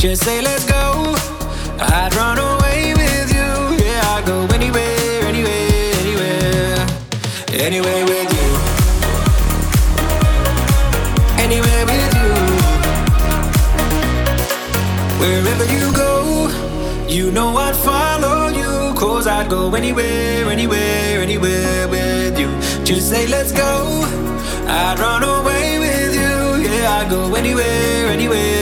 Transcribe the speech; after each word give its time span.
Just 0.00 0.24
say, 0.24 0.40
let's 0.40 0.64
go. 0.64 1.14
I'd 1.78 2.14
run 2.14 2.38
away 2.38 2.94
with 2.94 3.28
you. 3.34 3.84
Yeah, 3.84 4.00
I'd 4.16 4.24
go 4.24 4.46
anywhere, 4.46 5.26
anywhere, 5.26 5.92
anywhere. 6.00 6.86
Anywhere 7.52 8.04
with 8.06 8.32
you. 8.32 8.48
Anywhere 11.44 11.84
with 11.84 12.14
you. 12.16 12.32
Wherever 15.20 15.66
you 15.70 15.92
go, 15.92 16.48
you 17.06 17.30
know 17.30 17.54
I'd 17.58 17.76
follow 17.76 18.48
you. 18.48 18.94
Cause 18.94 19.26
I'd 19.26 19.50
go 19.50 19.74
anywhere, 19.74 20.46
anywhere, 20.46 21.20
anywhere 21.20 21.88
with 21.88 22.38
you. 22.38 22.48
Just 22.84 23.10
say, 23.10 23.26
let's 23.26 23.52
go. 23.52 24.06
I'd 24.66 24.98
run 24.98 25.24
away 25.24 25.78
with 25.78 26.14
you. 26.14 26.70
Yeah, 26.70 27.02
I'd 27.02 27.10
go 27.10 27.34
anywhere, 27.34 28.06
anywhere. 28.06 28.59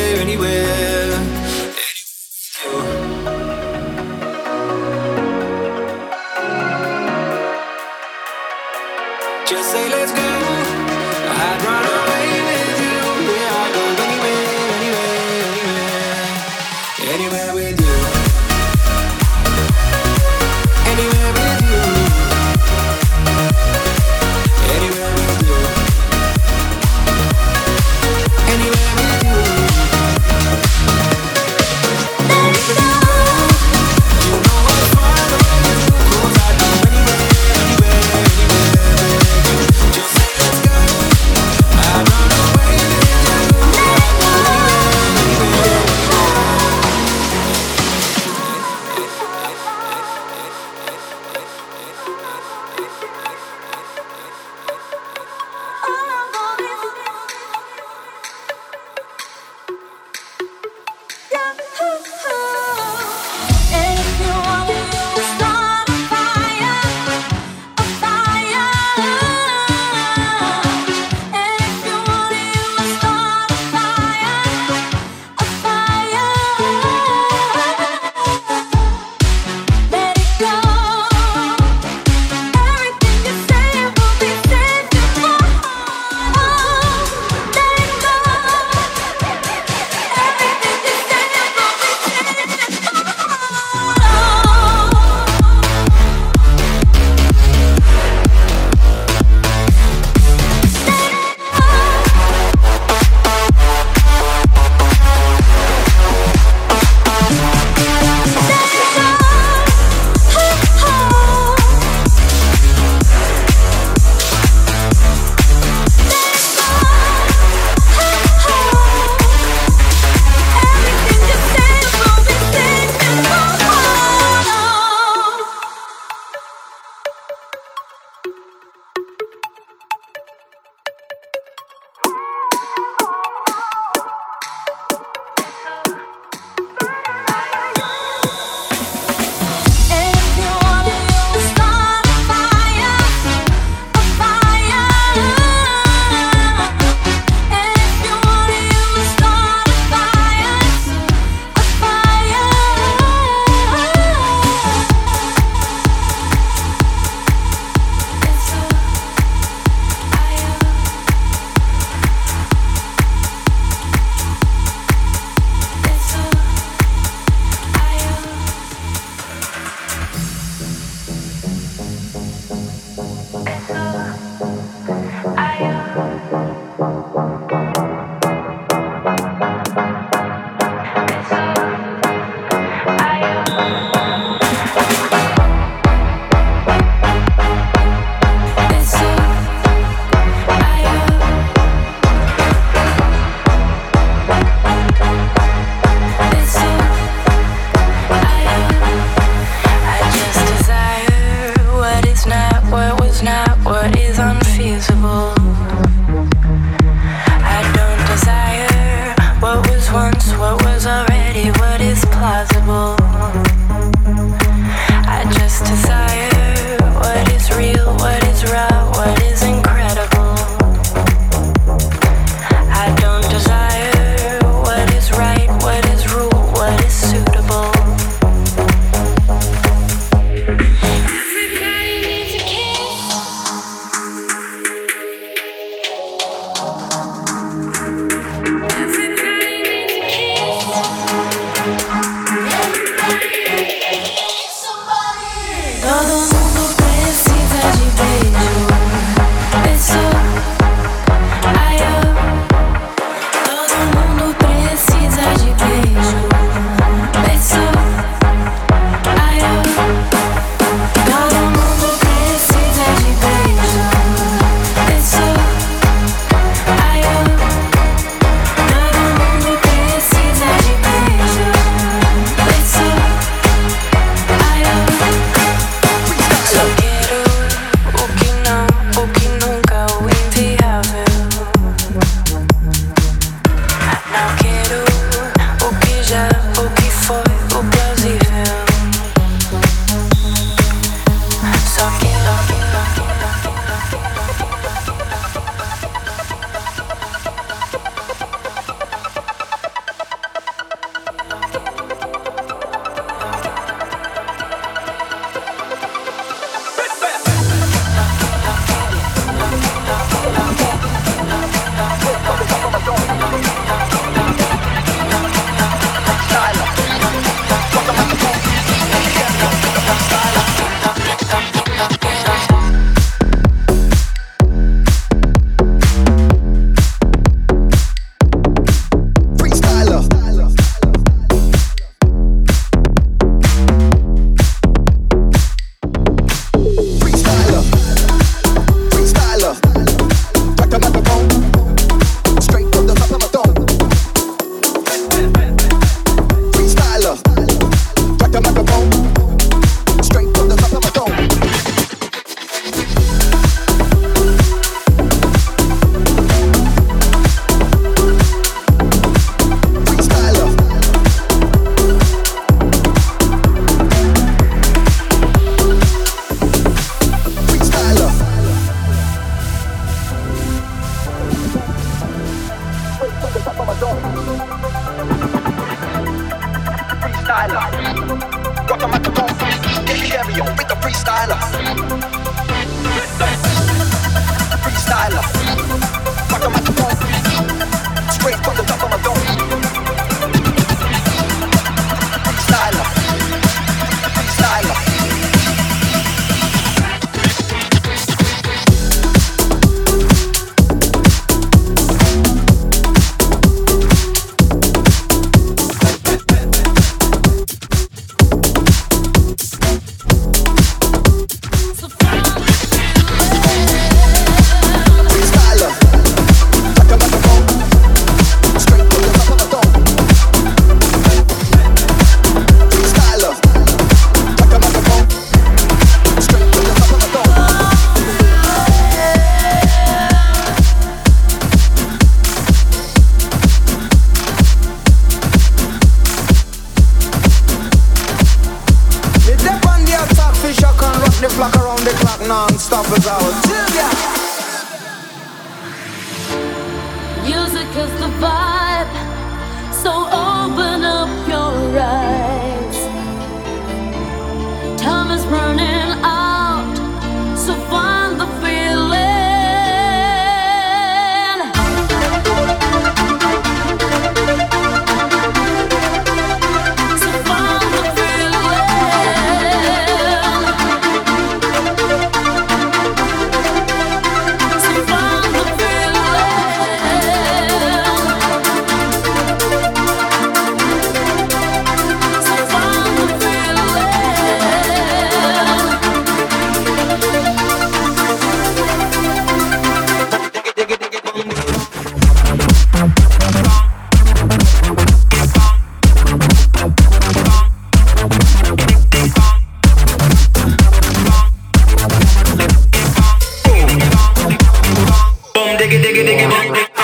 diggy 505.82 506.02
diggy 506.02 506.26
diggy 506.26 506.50
diggy. 506.54 506.77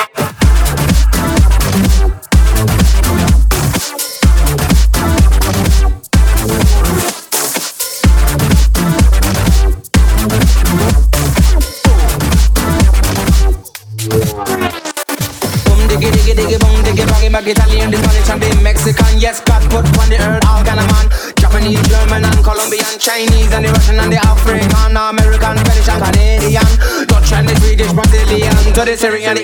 staring 29.04 29.26
at 29.26 29.38
it 29.38 29.43